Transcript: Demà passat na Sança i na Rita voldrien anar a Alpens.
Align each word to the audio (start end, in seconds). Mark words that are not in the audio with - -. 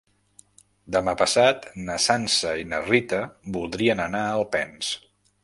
Demà 0.95 1.13
passat 1.19 1.67
na 1.89 1.97
Sança 2.07 2.55
i 2.63 2.65
na 2.73 2.81
Rita 2.87 3.21
voldrien 3.59 4.03
anar 4.09 4.25
a 4.25 4.35
Alpens. 4.41 4.93